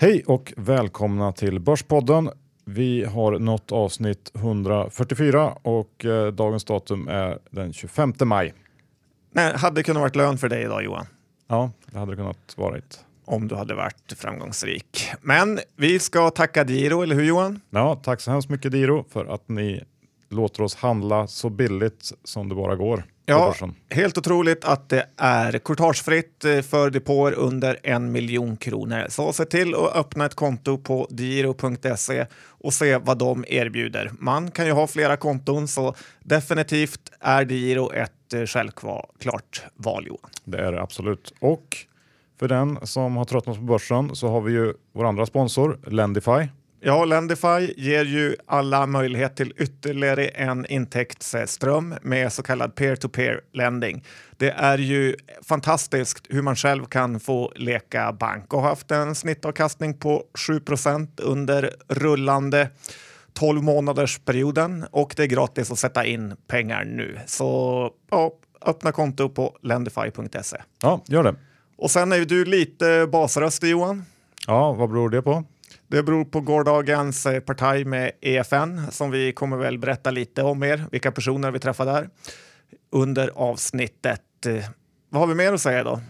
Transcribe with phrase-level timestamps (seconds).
[0.00, 2.30] Hej och välkomna till Börspodden.
[2.64, 8.54] Vi har nått avsnitt 144 och eh, dagens datum är den 25 maj.
[9.32, 11.06] Men hade kunnat varit lön för dig idag Johan?
[11.48, 13.00] Ja, det hade det kunnat varit.
[13.24, 15.10] Om du hade varit framgångsrik.
[15.20, 17.60] Men vi ska tacka Diro, eller hur Johan?
[17.70, 19.84] Ja, tack så hemskt mycket Diro för att ni
[20.28, 23.04] låter oss handla så billigt som det bara går.
[23.28, 23.54] Ja,
[23.90, 29.06] helt otroligt att det är courtagefritt eh, för depåer under en miljon kronor.
[29.08, 34.10] Så se till att öppna ett konto på diro.se och se vad de erbjuder.
[34.18, 40.30] Man kan ju ha flera konton, så definitivt är Diro ett eh, självklart val, Johan.
[40.44, 41.34] Det är det absolut.
[41.40, 41.76] Och
[42.38, 46.48] för den som har tröttnat på börsen så har vi ju vår andra sponsor, Lendify.
[46.80, 54.04] Ja, Lendify ger ju alla möjlighet till ytterligare en intäktsström med så kallad peer-to-peer lending.
[54.36, 59.14] Det är ju fantastiskt hur man själv kan få leka bank och har haft en
[59.14, 62.70] snittavkastning på 7% under rullande
[63.32, 67.18] 12 månaders perioden och det är gratis att sätta in pengar nu.
[67.26, 68.32] Så ja,
[68.66, 70.56] öppna konto på lendify.se.
[70.82, 71.34] Ja, gör det.
[71.76, 74.04] Och sen är ju du lite basröstig Johan.
[74.46, 75.44] Ja, vad beror det på?
[75.90, 80.62] Det beror på gårdagens eh, partaj med EFN som vi kommer väl berätta lite om
[80.62, 82.08] er, vilka personer vi träffade där
[82.92, 84.46] under avsnittet.
[84.46, 84.64] Eh,
[85.08, 86.00] Vad har vi mer att säga då?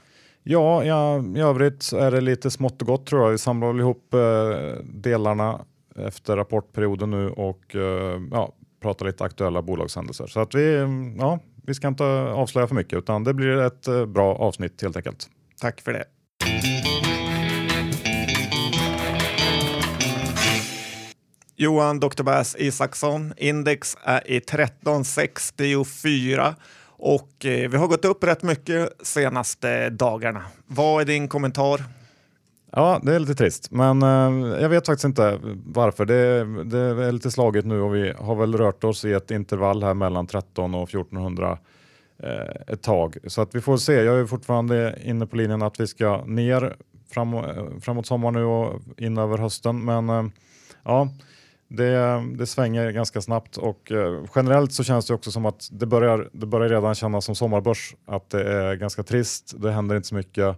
[0.43, 3.31] Ja, ja, i övrigt är det lite smått och gott tror jag.
[3.31, 5.65] Vi samlar väl ihop eh, delarna
[5.97, 10.27] efter rapportperioden nu och eh, ja, pratar lite aktuella bolagshändelser.
[10.27, 13.89] Så att vi, mm, ja, vi ska inte avslöja för mycket utan det blir ett
[13.89, 15.27] eh, bra avsnitt helt enkelt.
[15.61, 16.05] Tack för det.
[21.61, 22.23] Johan Dr.
[22.23, 26.55] Bass Isaksson, index är i 1364
[26.87, 30.43] och eh, vi har gått upp rätt mycket senaste dagarna.
[30.67, 31.85] Vad är din kommentar?
[32.73, 34.33] Ja, det är lite trist, men eh,
[34.63, 36.05] jag vet faktiskt inte varför.
[36.05, 39.83] Det, det är lite slagigt nu och vi har väl rört oss i ett intervall
[39.83, 41.59] här mellan 13 och 1400
[42.23, 43.17] eh, ett tag.
[43.27, 43.93] Så att vi får se.
[43.93, 46.77] Jag är fortfarande inne på linjen att vi ska ner
[47.11, 49.85] fram, eh, framåt sommaren nu och in över hösten.
[49.85, 50.25] Men eh,
[50.85, 51.09] ja,
[51.69, 55.87] det, det svänger ganska snabbt och eh, generellt så känns det också som att det
[55.87, 57.95] börjar, det börjar redan kännas som sommarbörs.
[58.07, 59.55] Att det är ganska trist.
[59.59, 60.57] Det händer inte så mycket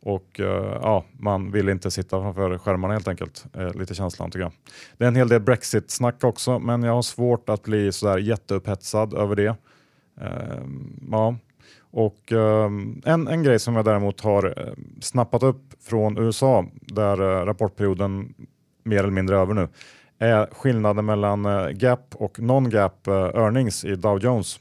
[0.00, 3.44] och eh, ja, man vill inte sitta framför skärmarna helt enkelt.
[3.54, 4.52] Eh, lite känslan tycker jag.
[4.96, 9.14] Det är en hel del Brexit-snack också, men jag har svårt att bli sådär jätteupphetsad
[9.14, 9.56] över det.
[10.20, 11.36] Ehm, ja.
[11.90, 12.70] Och eh,
[13.04, 18.34] en, en grej som jag däremot har eh, snappat upp från USA, där eh, rapportperioden
[18.84, 19.68] mer eller mindre är över nu,
[20.18, 24.60] är skillnaden mellan eh, gap och non-gap eh, earnings i Dow Jones.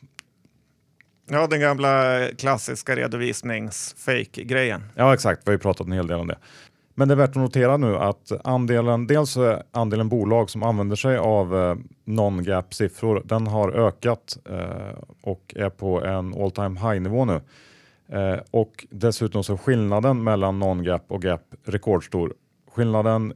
[1.30, 4.84] Ja, den gamla klassiska redovisnings-fake-grejen.
[4.96, 6.38] Ja exakt, vi har ju pratat en hel del om det.
[6.96, 9.38] Men det är värt att notera nu att andelen, dels
[9.72, 11.76] andelen bolag som använder sig av eh,
[12.06, 14.38] non-gap siffror, den har ökat
[15.22, 17.42] och är på en all time high nivå nu.
[18.52, 22.34] Och dessutom så är skillnaden mellan non-gap och gap rekordstor.
[22.72, 23.34] Skillnaden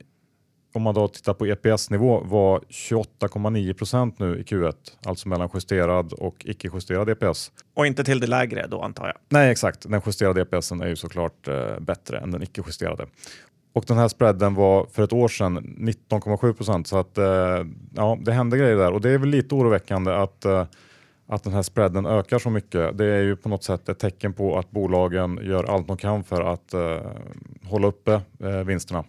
[0.73, 4.73] om man då tittar på EPS-nivå var 28,9 procent nu i Q1,
[5.05, 7.51] alltså mellan justerad och icke justerad EPS.
[7.73, 9.15] Och inte till det lägre då antar jag.
[9.29, 9.89] Nej, exakt.
[9.89, 13.05] Den justerade EPSen är ju såklart eh, bättre än den icke justerade.
[13.73, 16.87] Och den här spreaden var för ett år sedan 19,7 procent.
[16.87, 17.65] Så att eh,
[17.95, 20.65] ja, det händer grejer där och det är väl lite oroväckande att, eh,
[21.27, 22.97] att den här spreaden ökar så mycket.
[22.97, 26.23] Det är ju på något sätt ett tecken på att bolagen gör allt de kan
[26.23, 26.99] för att eh,
[27.63, 29.03] hålla uppe eh, vinsterna.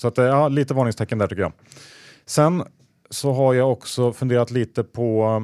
[0.00, 1.52] Så att, eh, ja, lite varningstecken där tycker jag.
[2.26, 2.64] Sen
[3.10, 5.42] så har jag också funderat lite på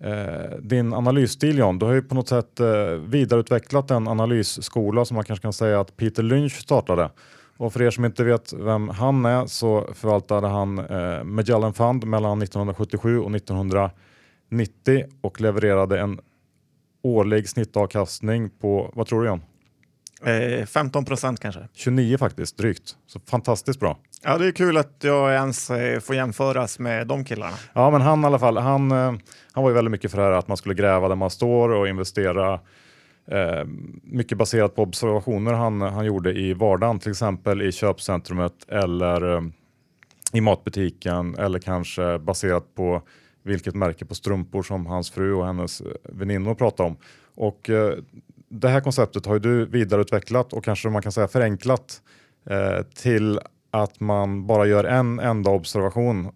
[0.00, 1.78] eh, din analysstil John.
[1.78, 2.66] Du har ju på något sätt eh,
[3.06, 7.10] vidareutvecklat en analysskola som man kanske kan säga att Peter Lynch startade.
[7.56, 12.04] Och för er som inte vet vem han är så förvaltade han eh, Magellan Fund
[12.04, 16.20] mellan 1977 och 1990 och levererade en
[17.02, 19.42] årlig snittavkastning på, vad tror du John?
[20.24, 21.68] Eh, 15 procent kanske.
[21.74, 22.96] 29 faktiskt, drygt.
[23.06, 23.98] Så fantastiskt bra.
[24.22, 27.56] Ja, det är kul att jag ens eh, får jämföras med de killarna.
[27.72, 29.12] Ja, men han i alla fall, han, eh,
[29.52, 31.68] han var ju väldigt mycket för det här att man skulle gräva där man står
[31.68, 32.60] och investera
[33.30, 33.64] eh,
[34.02, 39.42] mycket baserat på observationer han, han gjorde i vardagen, till exempel i köpcentrumet eller eh,
[40.32, 43.02] i matbutiken eller kanske baserat på
[43.42, 46.96] vilket märke på strumpor som hans fru och hennes väninnor pratar om.
[47.34, 47.94] Och eh,
[48.48, 52.02] det här konceptet har ju du vidareutvecklat och kanske man kan säga förenklat
[52.50, 53.40] eh, till
[53.70, 56.26] att man bara gör en enda observation,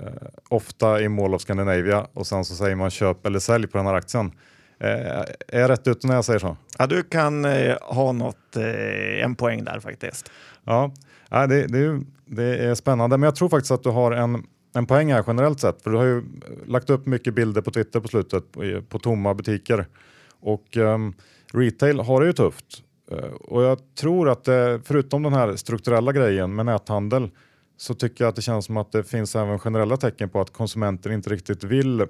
[0.00, 0.04] eh,
[0.48, 3.86] ofta i Mall of Scandinavia och sen så säger man köp eller sälj på den
[3.86, 4.32] här aktien.
[4.80, 6.56] Eh, är jag rätt ute när jag säger så?
[6.78, 10.30] Ja, du kan eh, ha något, eh, en poäng där faktiskt.
[10.64, 10.92] Ja,
[11.30, 14.86] det, det, är, det är spännande, men jag tror faktiskt att du har en, en
[14.86, 15.82] poäng här generellt sett.
[15.82, 16.22] För du har ju
[16.66, 19.86] lagt upp mycket bilder på Twitter på slutet på, på tomma butiker.
[20.40, 21.14] Och um,
[21.52, 22.82] retail har det ju tufft.
[23.12, 27.30] Uh, och jag tror att det, förutom den här strukturella grejen med näthandel
[27.76, 30.52] så tycker jag att det känns som att det finns även generella tecken på att
[30.52, 32.06] konsumenter inte riktigt vill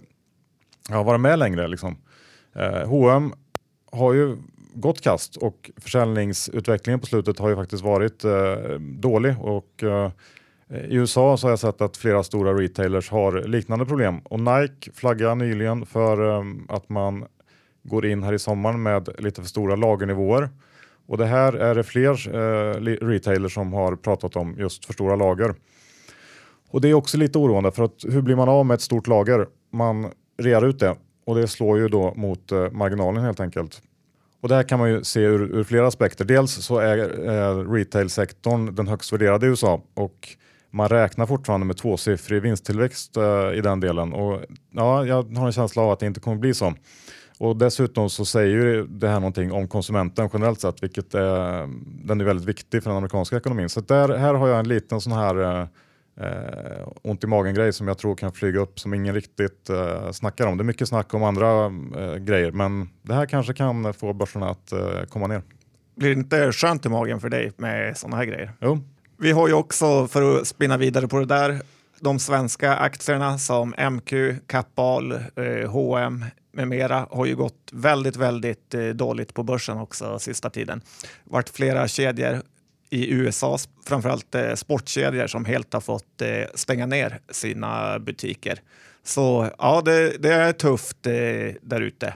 [0.89, 1.69] ja, vara med längre.
[1.69, 1.97] Liksom.
[2.57, 3.33] Uh, H&M
[3.93, 4.37] har ju
[4.75, 9.35] gått kast och försäljningsutvecklingen på slutet har ju faktiskt varit uh, dålig.
[9.41, 9.85] Och,
[10.71, 14.93] i USA så har jag sett att flera stora retailers har liknande problem och Nike
[14.95, 17.25] flaggade nyligen för um, att man
[17.83, 20.49] går in här i sommaren med lite för stora lagernivåer.
[21.07, 22.75] Och det här är det fler eh,
[23.07, 25.55] retailers som har pratat om just för stora lager.
[26.71, 29.07] Och det är också lite oroande för att hur blir man av med ett stort
[29.07, 29.47] lager?
[29.73, 30.97] Man rear ut det
[31.27, 33.83] och det slår ju då mot eh, marginalen helt enkelt.
[34.41, 36.25] Och det här kan man ju se ur, ur flera aspekter.
[36.25, 36.99] Dels så är
[37.29, 40.29] eh, retailsektorn den högst värderade i USA och
[40.71, 44.13] man räknar fortfarande med tvåsiffrig vinsttillväxt eh, i den delen.
[44.13, 44.41] Och
[44.71, 46.75] ja, jag har en känsla av att det inte kommer bli så.
[47.41, 51.69] Och dessutom så säger det här någonting om konsumenten generellt sett, vilket är,
[52.07, 53.69] den är väldigt viktig för den amerikanska ekonomin.
[53.69, 55.69] Så där, här har jag en liten sån här
[56.21, 60.47] eh, ont i magen-grej som jag tror kan flyga upp som ingen riktigt eh, snackar
[60.47, 60.57] om.
[60.57, 64.51] Det är mycket snack om andra eh, grejer, men det här kanske kan få börserna
[64.51, 65.43] att eh, komma ner.
[65.97, 68.53] Blir det inte skönt i magen för dig med sådana här grejer?
[68.61, 68.79] Jo.
[69.19, 71.61] Vi har ju också, för att spinna vidare på det där,
[72.01, 74.13] de svenska aktierna som MQ,
[74.47, 80.19] Kappahl, eh, H&M med mera har ju gått väldigt, väldigt eh, dåligt på börsen också
[80.19, 80.83] sista tiden.
[81.25, 82.43] varit flera kedjor
[82.91, 88.61] i USA, framförallt eh, sportkedjor som helt har fått eh, stänga ner sina butiker.
[89.03, 91.13] Så ja, det, det är tufft eh,
[91.63, 92.15] där ute.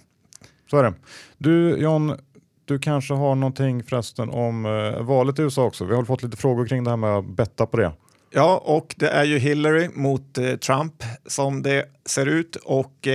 [0.70, 0.94] Så är det.
[1.38, 2.18] Du John,
[2.64, 5.84] du kanske har någonting förresten om eh, valet i USA också.
[5.84, 7.92] Vi har fått lite frågor kring det här med att betta på det.
[8.30, 10.94] Ja, och det är ju Hillary mot eh, Trump
[11.26, 13.08] som det ser ut och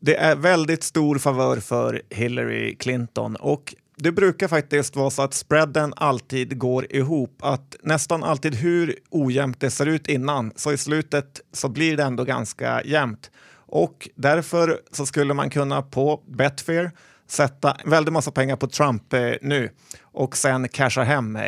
[0.00, 5.34] det är väldigt stor favör för Hillary Clinton och det brukar faktiskt vara så att
[5.34, 7.38] spreaden alltid går ihop.
[7.42, 12.02] Att nästan alltid hur ojämnt det ser ut innan, så i slutet så blir det
[12.02, 13.30] ändå ganska jämnt.
[13.52, 16.90] Och därför så skulle man kunna på Betfair
[17.26, 19.70] sätta väldigt massa pengar på Trump eh, nu
[20.02, 21.42] och sen casha hem eh,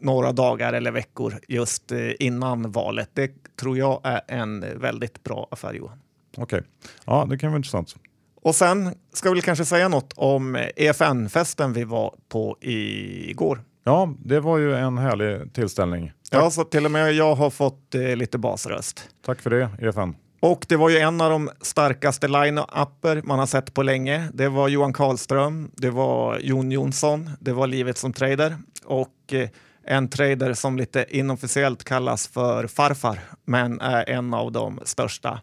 [0.00, 3.10] några dagar eller veckor just eh, innan valet.
[3.14, 5.98] Det tror jag är en väldigt bra affär Johan.
[6.38, 6.60] Okej, okay.
[7.04, 7.94] ja det kan vara intressant.
[8.42, 13.60] Och sen ska vi kanske säga något om EFN-festen vi var på igår.
[13.84, 16.12] Ja, det var ju en härlig tillställning.
[16.30, 16.42] Tack.
[16.42, 19.10] Ja, så till och med jag har fått eh, lite basröst.
[19.26, 20.14] Tack för det, EFN.
[20.40, 24.28] Och det var ju en av de starkaste line-upper man har sett på länge.
[24.34, 29.48] Det var Johan Karlström, det var Jon Jonsson, det var Livet som trader och eh,
[29.84, 35.40] en trader som lite inofficiellt kallas för farfar, men är en av de största.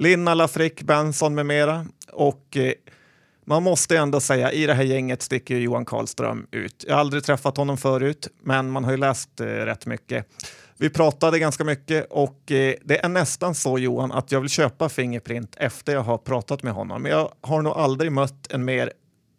[0.00, 1.86] Linna Lafrick, Benson med mera.
[2.12, 2.72] Och eh,
[3.44, 6.84] man måste ändå säga, i det här gänget sticker Johan Karlström ut.
[6.86, 10.26] Jag har aldrig träffat honom förut, men man har ju läst eh, rätt mycket.
[10.76, 14.88] Vi pratade ganska mycket och eh, det är nästan så Johan att jag vill köpa
[14.88, 17.02] Fingerprint efter jag har pratat med honom.
[17.02, 18.92] Men jag har nog aldrig mött en mer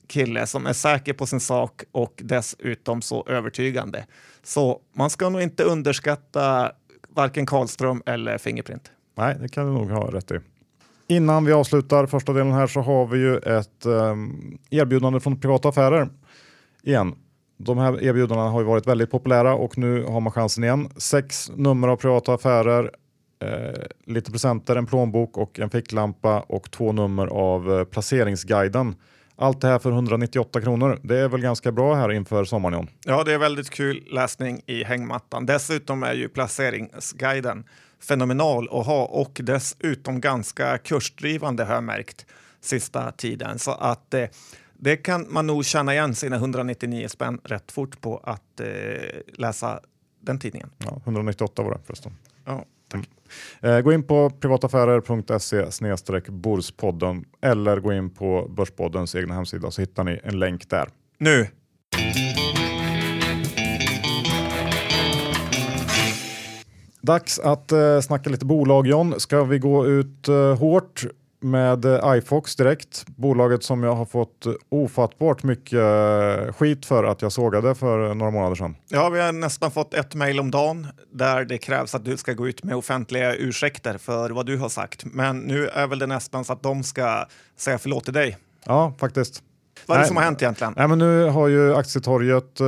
[0.08, 4.06] kille som är säker på sin sak och dessutom så övertygande.
[4.44, 6.72] Så man ska nog inte underskatta
[7.10, 8.92] varken Karlström eller Fingerprint.
[9.16, 10.40] Nej, det kan du nog ha rätt i.
[11.08, 15.70] Innan vi avslutar första delen här så har vi ju ett um, erbjudande från privata
[15.70, 16.10] affärer.
[16.84, 17.16] Igen,
[17.58, 20.90] de här erbjudandena har ju varit väldigt populära och nu har man chansen igen.
[20.98, 22.92] Sex nummer av privata affärer,
[23.42, 28.96] eh, lite presenter, en plånbok och en ficklampa och två nummer av eh, placeringsguiden.
[29.36, 31.00] Allt det här för 198 kronor.
[31.04, 32.88] Det är väl ganska bra här inför sommaren?
[33.06, 35.46] Ja, det är väldigt kul läsning i hängmattan.
[35.46, 37.64] Dessutom är ju placeringsguiden
[38.02, 42.26] fenomenal att ha och dessutom ganska kursdrivande har jag märkt
[42.62, 43.60] sista tiden.
[43.60, 44.26] Så att eh,
[44.74, 48.68] det kan man nog känna igen sina 199 spänn rätt fort på att eh,
[49.34, 49.80] läsa
[50.20, 50.70] den tidningen.
[50.78, 52.12] Ja, 198 var det förresten.
[52.46, 53.10] Ja, tack.
[53.62, 53.78] Mm.
[53.78, 60.04] Eh, gå in på privataffärer.se borspodden eller gå in på Börspoddens egna hemsida så hittar
[60.04, 60.90] ni en länk där.
[61.18, 61.48] Nu
[67.02, 69.20] Dags att eh, snacka lite bolag John.
[69.20, 71.06] Ska vi gå ut eh, hårt
[71.40, 73.06] med eh, iFox direkt?
[73.08, 78.32] Bolaget som jag har fått ofattbart mycket eh, skit för att jag sågade för några
[78.32, 78.76] månader sedan.
[78.88, 82.34] Ja, vi har nästan fått ett mejl om dagen där det krävs att du ska
[82.34, 85.06] gå ut med offentliga ursäkter för vad du har sagt.
[85.06, 87.26] Men nu är väl det nästan så att de ska
[87.58, 88.38] säga förlåt till dig.
[88.66, 89.44] Ja, faktiskt.
[89.86, 90.74] Vad är det som har hänt egentligen?
[90.78, 92.68] Nej, men nu har ju aktietorget eh,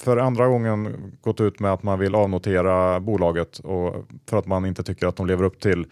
[0.00, 3.94] för andra gången gått ut med att man vill avnotera bolaget och
[4.26, 5.86] för att man inte tycker att de lever upp till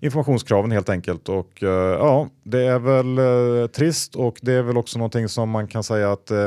[0.00, 1.28] informationskraven helt enkelt.
[1.28, 5.50] Och eh, ja, det är väl eh, trist och det är väl också någonting som
[5.50, 6.44] man kan säga att eh,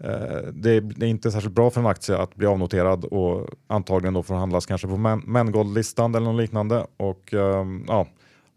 [0.00, 4.22] eh det är inte särskilt bra för en aktie att bli avnoterad och antagligen då
[4.22, 6.86] får handlas kanske på Mangold-listan eller något liknande.
[6.96, 8.06] Och ehm, ja,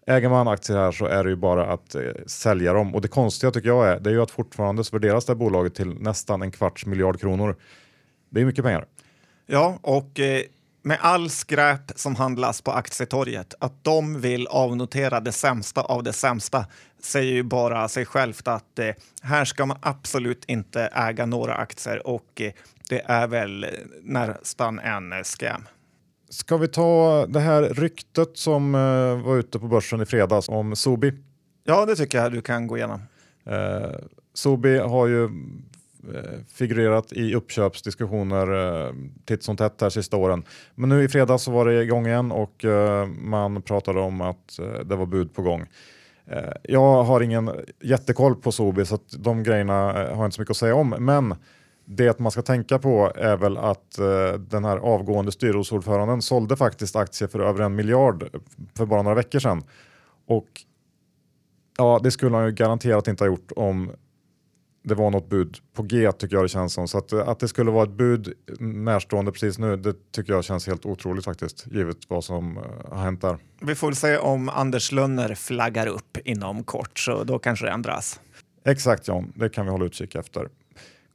[0.07, 2.95] Äger man aktier här så är det ju bara att eh, sälja dem.
[2.95, 5.37] Och det konstiga tycker jag är, det är ju att fortfarande så värderas det här
[5.37, 7.55] bolaget till nästan en kvarts miljard kronor.
[8.31, 8.85] Det är mycket pengar.
[9.45, 10.41] Ja, och eh,
[10.83, 16.13] med all skräp som handlas på aktietorget, att de vill avnotera det sämsta av det
[16.13, 16.65] sämsta
[17.01, 18.89] säger ju bara sig självt att eh,
[19.21, 22.51] här ska man absolut inte äga några aktier och eh,
[22.89, 23.65] det är väl
[24.01, 25.67] nästan en eh, scam.
[26.29, 28.71] Ska vi ta det här ryktet som
[29.23, 31.13] var ute på börsen i fredags om Sobi?
[31.63, 33.01] Ja, det tycker jag du kan gå igenom.
[34.33, 35.29] Sobi har ju
[36.13, 38.93] Eh, figurerat i uppköpsdiskussioner eh,
[39.25, 40.43] titt som tätt här sista åren.
[40.75, 44.59] Men nu i fredags så var det igång igen och eh, man pratade om att
[44.59, 45.65] eh, det var bud på gång.
[46.63, 50.51] Jag har ingen jättekoll på Sobi så att de grejerna har jag inte så mycket
[50.51, 50.89] att säga om.
[50.89, 51.35] Men
[51.85, 56.95] det man ska tänka på är väl att eh, den här avgående styrelseordföranden sålde faktiskt
[56.95, 58.41] aktier för över en miljard
[58.77, 59.63] för bara några veckor sedan.
[60.27, 60.47] Och
[61.77, 63.91] ja, det skulle han ju garanterat inte ha gjort om
[64.83, 66.87] det var något bud på G tycker jag det känns som.
[66.87, 70.67] Så att, att det skulle vara ett bud närstående precis nu, det tycker jag känns
[70.67, 73.37] helt otroligt faktiskt, givet vad som uh, har hänt där.
[73.61, 78.19] Vi får se om Anders Lönner flaggar upp inom kort, så då kanske det ändras.
[78.65, 80.49] Exakt John, det kan vi hålla utkik efter.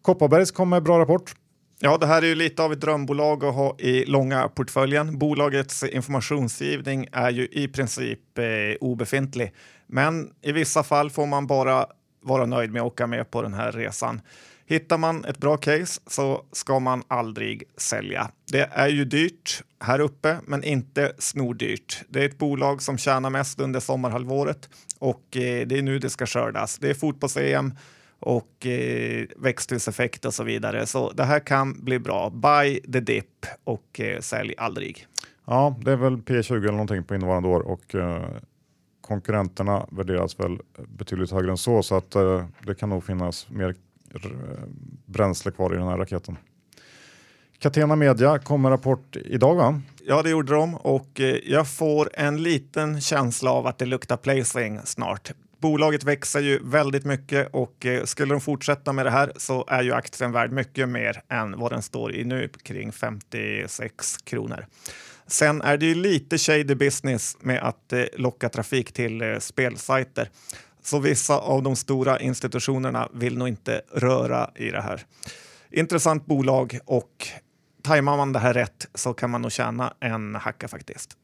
[0.02, 1.35] Kopparbergs kom med bra rapport.
[1.78, 5.18] Ja, det här är ju lite av ett drömbolag att ha i långa portföljen.
[5.18, 8.44] Bolagets informationsgivning är ju i princip eh,
[8.80, 9.52] obefintlig,
[9.87, 11.87] men i vissa fall får man bara
[12.26, 14.21] vara nöjd med att åka med på den här resan.
[14.68, 18.30] Hittar man ett bra case så ska man aldrig sälja.
[18.52, 22.02] Det är ju dyrt här uppe, men inte snordyrt.
[22.09, 24.68] Det är ett bolag som tjänar mest under sommarhalvåret
[24.99, 26.78] och eh, det är nu det ska skördas.
[26.78, 27.75] Det är fotbolls-EM
[28.21, 30.87] och eh, växthuseffekt och så vidare.
[30.87, 32.30] Så det här kan bli bra.
[32.30, 35.06] Buy the dip och eh, sälj aldrig.
[35.47, 37.95] Ja, det är väl P20 eller någonting på innevarande år och
[39.06, 40.58] konkurrenterna värderas väl
[40.88, 43.75] betydligt högre än så så att eh, det kan nog finnas mer
[44.14, 44.30] eh,
[45.06, 46.36] bränsle kvar i den här raketen.
[47.58, 49.80] Catena Media kom med rapport idag va?
[50.06, 54.16] Ja, det gjorde de och eh, jag får en liten känsla av att det luktar
[54.16, 55.30] placing snart.
[55.60, 59.92] Bolaget växer ju väldigt mycket och skulle de fortsätta med det här så är ju
[59.92, 64.66] aktien värd mycket mer än vad den står i nu, kring 56 kronor.
[65.26, 70.30] Sen är det ju lite shady business med att eh, locka trafik till eh, spelsajter.
[70.83, 75.02] Så vissa av de stora institutionerna vill nog inte röra i det här.
[75.71, 77.28] Intressant bolag och
[77.83, 81.16] tajmar man det här rätt så kan man nog tjäna en hacka faktiskt.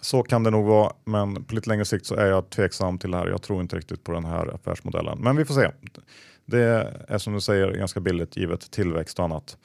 [0.00, 3.10] Så kan det nog vara, men på lite längre sikt så är jag tveksam till
[3.10, 3.26] det här.
[3.26, 5.70] Jag tror inte riktigt på den här affärsmodellen, men vi får se.
[6.46, 9.56] Det är som du säger ganska billigt givet tillväxt och annat.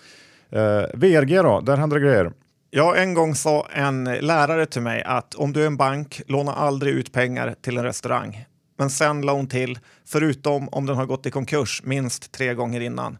[0.49, 2.31] Eh, VRG då, där händer det grejer.
[2.75, 6.53] Ja, en gång sa en lärare till mig att om du är en bank, låna
[6.53, 8.45] aldrig ut pengar till en restaurang.
[8.77, 12.81] Men sen la hon till, förutom om den har gått i konkurs minst tre gånger
[12.81, 13.17] innan.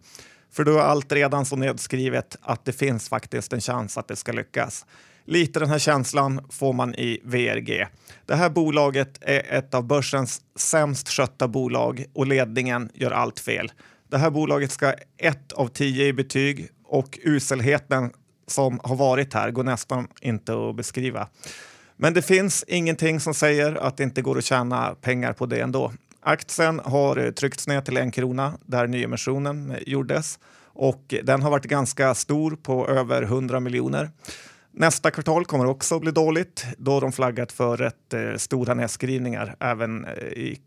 [0.51, 4.15] För då är allt redan så nedskrivet att det finns faktiskt en chans att det
[4.15, 4.85] ska lyckas.
[5.25, 7.87] Lite den här känslan får man i VRG.
[8.25, 13.71] Det här bolaget är ett av börsens sämst skötta bolag och ledningen gör allt fel.
[14.09, 18.11] Det här bolaget ska ett av tio i betyg och uselheten
[18.47, 21.27] som har varit här går nästan inte att beskriva.
[21.95, 25.59] Men det finns ingenting som säger att det inte går att tjäna pengar på det
[25.59, 25.91] ändå.
[26.19, 30.39] Aktien har tryckts ner till en krona där nyemissionen gjordes
[30.73, 34.11] och den har varit ganska stor på över 100 miljoner.
[34.71, 39.55] Nästa kvartal kommer också att bli dåligt då de flaggat för rätt eh, stora nedskrivningar
[39.59, 40.59] även eh, i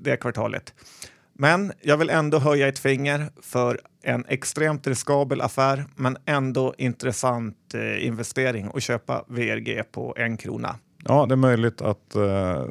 [0.00, 0.74] det kvartalet.
[1.40, 7.74] Men jag vill ändå höja ett finger för en extremt riskabel affär men ändå intressant
[7.74, 10.76] eh, investering och köpa VRG på en krona.
[11.04, 12.64] Ja, det är möjligt att eh,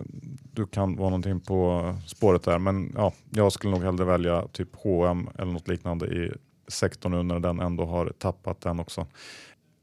[0.53, 4.69] du kan vara någonting på spåret där, men ja, jag skulle nog hellre välja typ
[4.75, 6.31] H&M eller något liknande i
[6.67, 9.07] sektorn nu när den ändå har tappat den också.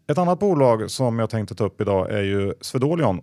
[0.07, 3.21] Ett annat bolag som jag tänkte ta upp idag är ju Svedolion.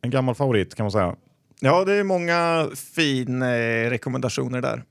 [0.00, 1.16] En gammal favorit kan man säga.
[1.60, 4.84] Ja, det är många fina eh, rekommendationer där.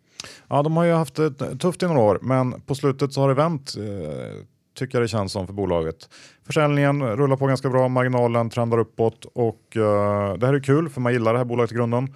[0.47, 3.27] Ja, de har ju haft det tufft i några år, men på slutet så har
[3.27, 4.43] det vänt eh,
[4.77, 6.09] tycker jag det känns som för bolaget.
[6.45, 11.01] Försäljningen rullar på ganska bra, marginalen trendar uppåt och eh, det här är kul för
[11.01, 12.15] man gillar det här bolaget i grunden.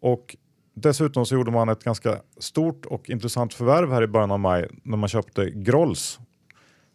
[0.00, 0.36] Och
[0.74, 4.68] dessutom så gjorde man ett ganska stort och intressant förvärv här i början av maj
[4.82, 6.18] när man köpte Grolls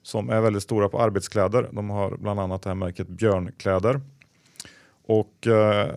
[0.04, 1.70] som är väldigt stora på arbetskläder.
[1.72, 4.02] De har bland annat det här märket Björnkläder.
[5.06, 5.90] Och eh,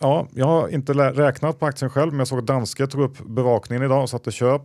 [0.00, 3.18] ja, jag har inte räknat på aktien själv, men jag såg att Danske tog upp
[3.26, 4.62] bevakningen idag och satte köp.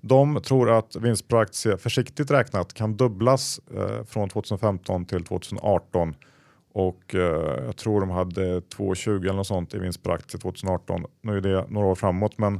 [0.00, 6.14] De tror att vinst per aktie försiktigt räknat kan dubblas eh, från 2015 till 2018
[6.76, 11.04] och eh, jag tror de hade 2,20 eller något sånt i vinst per aktie 2018.
[11.22, 12.54] Nu är det några år framåt, men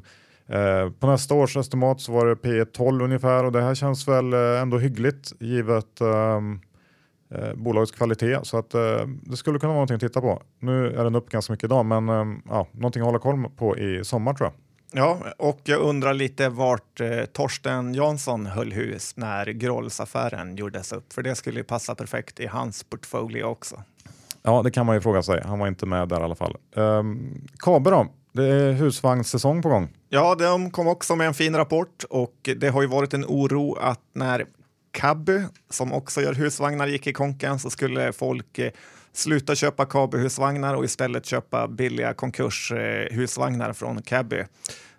[0.46, 4.08] eh, på nästa års estimat så var det P 12 ungefär och det här känns
[4.08, 6.60] väl eh, ändå hyggligt givet ehm,
[7.30, 8.80] eh, bolagets kvalitet så att eh,
[9.22, 10.42] det skulle kunna vara någonting att titta på.
[10.58, 13.78] Nu är den upp ganska mycket idag, men eh, ja, någonting att hålla koll på
[13.78, 14.54] i sommar tror jag.
[14.92, 21.12] Ja, och jag undrar lite vart eh, Torsten Jansson höll hus när Grolls-affären gjordes upp,
[21.12, 23.82] för det skulle ju passa perfekt i hans portfölj också.
[24.42, 25.42] Ja, det kan man ju fråga sig.
[25.44, 26.56] Han var inte med där i alla fall.
[26.74, 28.06] Um, Kabe då?
[28.32, 29.88] Det är husvagnssäsong på gång.
[30.08, 33.74] Ja, de kom också med en fin rapport och det har ju varit en oro
[33.74, 34.46] att när
[34.96, 38.70] Cabby, som också gör husvagnar, gick i konken så skulle folk eh,
[39.12, 44.44] sluta köpa Cabby-husvagnar och istället köpa billiga konkurshusvagnar från Cabby.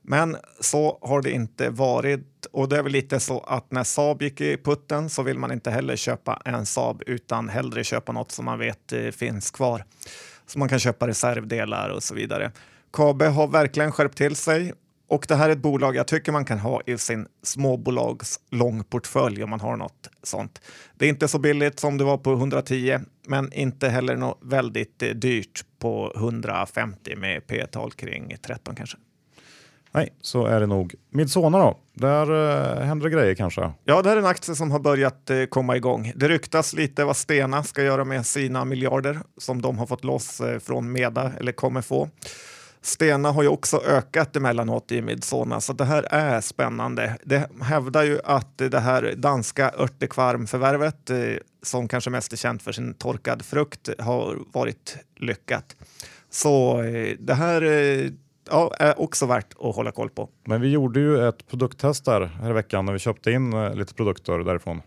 [0.02, 4.22] Men så har det inte varit och det är väl lite så att när Saab
[4.22, 8.32] gick i putten så vill man inte heller köpa en Saab utan hellre köpa något
[8.32, 9.84] som man vet eh, finns kvar.
[10.48, 12.52] Så man kan köpa reservdelar och så vidare.
[12.94, 14.74] Kabe har verkligen skärpt till sig
[15.08, 19.44] och det här är ett bolag jag tycker man kan ha i sin småbolags långportfölj
[19.44, 20.62] om man har något sånt.
[20.96, 25.04] Det är inte så billigt som det var på 110, men inte heller något väldigt
[25.04, 28.98] eh, dyrt på 150 med P-tal kring 13 kanske.
[29.92, 30.96] Nej, så är det nog.
[31.10, 31.78] Midsona då?
[31.94, 33.72] Där uh, händer det grejer kanske?
[33.84, 36.14] Ja, det är en aktie som har börjat uh, komma igång.
[36.16, 40.42] Det ryktas lite vad Stena ska göra med sina miljarder som de har fått loss
[40.42, 42.10] uh, från Meda eller kommer få.
[42.88, 47.18] Stena har ju också ökat emellanåt i Midsona, så det här är spännande.
[47.24, 51.18] Det hävdar ju att det här danska örtekvarmförvärvet, eh,
[51.64, 55.76] som kanske mest är känt för sin torkad frukt, har varit lyckat.
[56.30, 58.10] Så eh, det här eh,
[58.50, 60.30] ja, är också värt att hålla koll på.
[60.46, 63.94] Men vi gjorde ju ett produkttest där här i veckan när vi köpte in lite
[63.94, 64.82] produkter därifrån.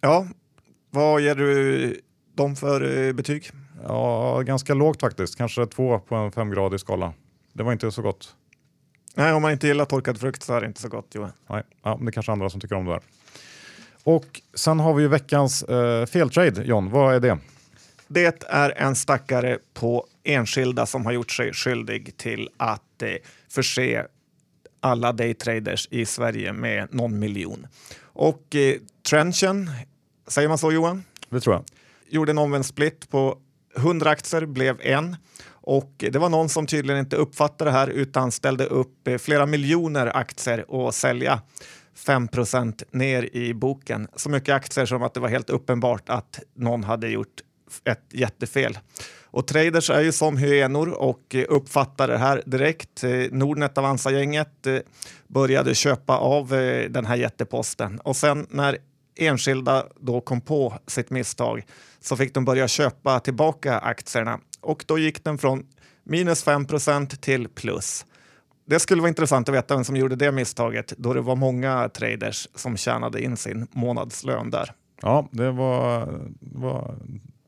[0.00, 0.26] Ja,
[0.90, 2.00] vad ger du
[2.34, 3.50] dem för betyg?
[3.82, 7.12] Ja, ganska lågt faktiskt, kanske två på en femgradig skala.
[7.52, 8.34] Det var inte så gott.
[9.14, 11.32] Nej, om man inte gillar torkad frukt så är det inte så gott Johan.
[11.46, 13.00] Nej, ja, det är kanske andra som tycker om det där.
[14.04, 16.64] Och sen har vi ju veckans eh, feltrade.
[16.64, 17.38] John, vad är det?
[18.08, 23.08] Det är en stackare på enskilda som har gjort sig skyldig till att eh,
[23.48, 24.06] förse
[24.80, 27.66] alla daytraders i Sverige med någon miljon.
[28.02, 28.76] Och eh,
[29.10, 29.70] Trenchen,
[30.26, 31.04] säger man så Johan?
[31.28, 31.64] Det tror jag.
[32.08, 33.38] Gjorde en omvänd split på
[33.76, 35.16] 100 aktier, blev en.
[35.62, 39.46] Och det var någon som tydligen inte uppfattade det här utan ställde upp eh, flera
[39.46, 41.40] miljoner aktier och sälja
[42.06, 44.08] 5% ner i boken.
[44.16, 47.40] Så mycket aktier som att det var helt uppenbart att någon hade gjort
[47.84, 48.78] ett jättefel.
[49.24, 53.04] Och traders är ju som hyenor och eh, uppfattar det här direkt.
[53.04, 54.66] Eh, Nordnet Avanza-gänget
[55.28, 56.48] började köpa av
[56.90, 58.78] den här jätteposten och sen när
[59.16, 61.64] enskilda då kom på sitt misstag
[62.00, 65.66] så fick de börja köpa tillbaka aktierna och då gick den från
[66.04, 68.06] minus 5% till plus.
[68.66, 71.88] Det skulle vara intressant att veta vem som gjorde det misstaget då det var många
[71.88, 74.72] traders som tjänade in sin månadslön där.
[75.02, 76.08] Ja, det var,
[76.40, 76.94] var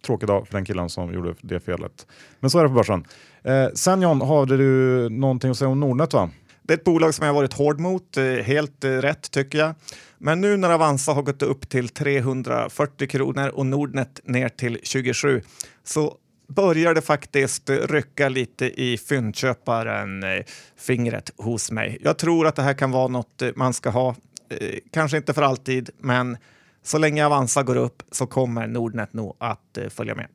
[0.06, 2.06] tråkig dag för den killen som gjorde det felet.
[2.40, 3.04] Men så är det på börsen.
[3.42, 6.30] Eh, sen John, hade du någonting att säga om Nordnet va?
[6.62, 9.74] Det är ett bolag som jag varit hård mot, eh, helt eh, rätt tycker jag.
[10.18, 15.42] Men nu när Avanza har gått upp till 340 kronor och Nordnet ner till 27
[15.84, 16.14] så
[16.46, 20.44] börjar det faktiskt rycka lite i fyndköparen eh,
[20.76, 21.98] fingret hos mig.
[22.00, 24.14] Jag tror att det här kan vara något eh, man ska ha,
[24.48, 26.36] eh, kanske inte för alltid, men
[26.82, 30.26] så länge Avanza går upp så kommer Nordnet nog att följa med.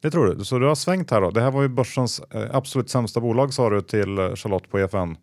[0.00, 0.44] Det tror du?
[0.44, 1.30] Så du har svängt här då?
[1.30, 5.16] Det här var ju börsens absolut sämsta bolag sa du till Charlotte på EFN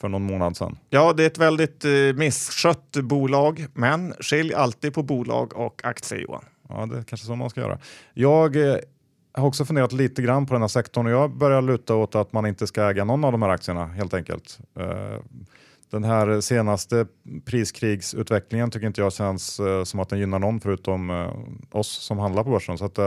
[0.00, 0.78] för någon månad sedan.
[0.90, 6.44] Ja, det är ett väldigt misskött bolag, men skilj alltid på bolag och aktier Johan.
[6.68, 7.78] Ja, det är kanske så man ska göra.
[8.14, 8.56] Jag
[9.32, 12.32] har också funderat lite grann på den här sektorn och jag börjar luta åt att
[12.32, 14.58] man inte ska äga någon av de här aktierna helt enkelt.
[14.78, 15.20] Eh,
[15.90, 17.06] den här senaste
[17.44, 22.18] priskrigsutvecklingen tycker inte jag känns eh, som att den gynnar någon förutom eh, oss som
[22.18, 22.78] handlar på börsen.
[22.78, 22.98] Så att,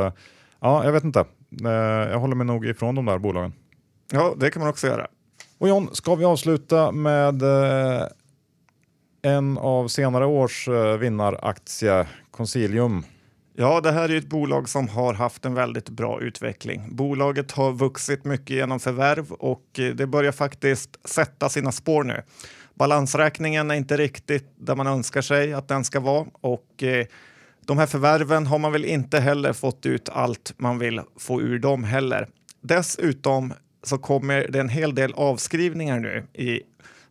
[0.60, 1.26] ja, jag vet inte.
[2.12, 3.54] Jag håller mig nog ifrån de där bolagen.
[4.12, 5.08] Ja, det kan man också göra.
[5.58, 7.42] Och John, ska vi avsluta med
[9.22, 10.68] en av senare års
[11.00, 13.04] vinnaraktie, Consilium.
[13.56, 16.96] Ja, det här är ett bolag som har haft en väldigt bra utveckling.
[16.96, 22.24] Bolaget har vuxit mycket genom förvärv och eh, det börjar faktiskt sätta sina spår nu.
[22.74, 27.06] Balansräkningen är inte riktigt där man önskar sig att den ska vara och eh,
[27.66, 31.60] de här förvärven har man väl inte heller fått ut allt man vill få ur
[31.60, 32.28] dem heller.
[32.62, 36.62] Dessutom så kommer det en hel del avskrivningar nu i,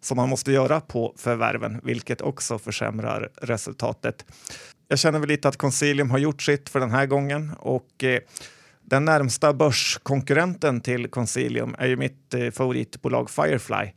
[0.01, 4.25] som man måste göra på förvärven, vilket också försämrar resultatet.
[4.93, 8.21] Jag känner väl lite att Consilium har gjort sitt för den här gången och eh,
[8.83, 13.91] den närmsta börskonkurrenten till Consilium är ju mitt eh, favoritbolag Firefly.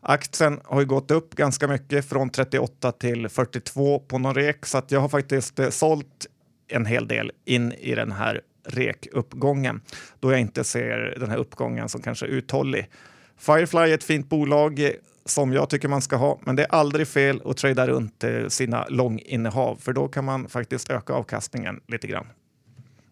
[0.00, 4.78] Aktien har ju gått upp ganska mycket från 38 till 42 på någon rek så
[4.78, 6.26] att jag har faktiskt eh, sålt
[6.68, 9.80] en hel del in i den här rekuppgången
[10.20, 12.90] då jag inte ser den här uppgången som kanske uthållig.
[13.38, 14.90] Firefly är ett fint bolag eh,
[15.30, 18.86] som jag tycker man ska ha, men det är aldrig fel att trada runt sina
[18.88, 22.26] långinnehav för då kan man faktiskt öka avkastningen lite grann.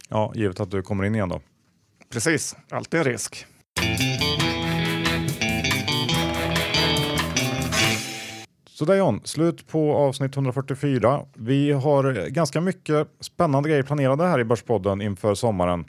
[0.08, 1.40] Ja, givet att du kommer in igen då.
[2.10, 3.46] Precis, alltid en risk.
[8.68, 11.20] Så där John, slut på avsnitt 144.
[11.34, 15.84] Vi har ganska mycket spännande grejer planerade här i Börspodden inför sommaren.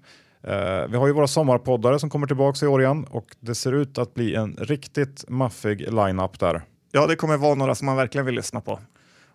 [0.47, 3.71] Uh, vi har ju våra sommarpoddare som kommer tillbaka i år igen och det ser
[3.71, 6.61] ut att bli en riktigt maffig line-up där.
[6.91, 8.79] Ja, det kommer vara några som man verkligen vill lyssna på.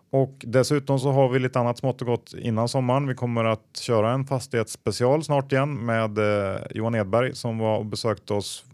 [0.09, 3.07] Och dessutom så har vi lite annat smått och gott innan sommaren.
[3.07, 7.85] Vi kommer att köra en fastighetsspecial snart igen med uh, Johan Edberg som var och
[7.85, 8.65] besökte oss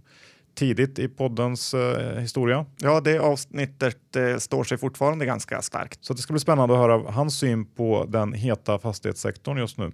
[0.59, 2.65] tidigt i poddens eh, historia.
[2.77, 6.05] Ja, det avsnittet eh, står sig fortfarande ganska starkt.
[6.05, 9.91] Så det ska bli spännande att höra hans syn på den heta fastighetssektorn just nu.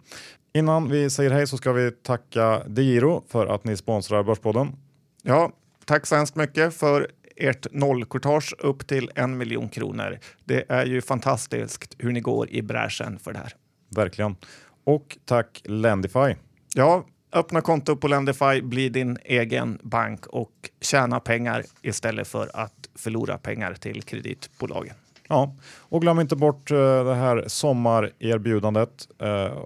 [0.54, 4.76] Innan vi säger hej så ska vi tacka DeGiro för att ni sponsrar Börspodden.
[5.24, 5.52] Ja,
[5.86, 10.20] tack så hemskt mycket för ert nollkortage upp till en miljon kronor.
[10.44, 13.54] Det är ju fantastiskt hur ni går i bräschen för det här.
[13.96, 14.36] Verkligen.
[14.84, 16.36] Och tack Lendify.
[16.76, 22.90] Ja, öppna konto på Lendify, bli din egen bank och tjäna pengar istället för att
[22.96, 24.96] förlora pengar till kreditbolagen.
[25.28, 29.08] Ja, och glöm inte bort uh, det här sommarerbjudandet.
[29.24, 29.64] Uh,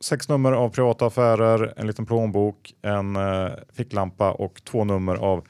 [0.00, 5.44] sex nummer av privata affärer, en liten plånbok, en uh, ficklampa och två nummer av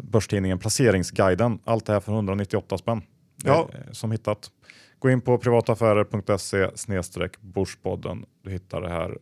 [0.00, 1.58] börstidningen Placeringsguiden.
[1.64, 3.02] Allt det här för 198 spänn.
[3.44, 3.68] Ja.
[3.92, 4.50] Som hittat.
[4.98, 8.26] Gå in på privataffärer.se snedstreck Börspodden.
[8.42, 9.18] Du hittar det här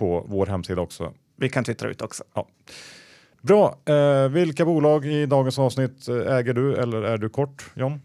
[0.00, 1.12] på vår hemsida också.
[1.36, 2.24] Vi kan twittra ut också.
[2.34, 2.48] Ja.
[3.40, 3.78] Bra.
[3.84, 8.00] Eh, vilka bolag i dagens avsnitt äger du eller är du kort, John?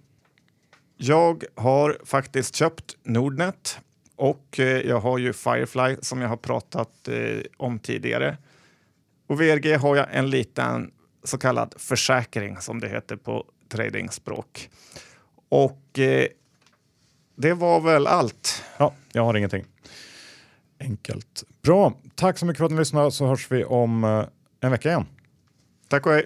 [0.97, 3.79] Jag har faktiskt köpt Nordnet
[4.15, 8.38] och eh, jag har ju Firefly som jag har pratat eh, om tidigare.
[9.27, 10.91] Och VRG har jag en liten
[11.23, 14.69] så kallad försäkring som det heter på tradingspråk.
[15.49, 16.27] Och eh,
[17.36, 18.63] det var väl allt.
[18.77, 19.65] Ja, jag har ingenting.
[20.85, 21.43] Enkelt.
[21.63, 21.93] Bra.
[22.15, 24.25] Tack så mycket för att ni lyssnade så hörs vi om eh,
[24.61, 25.05] en vecka igen.
[25.87, 26.25] Tack och hej.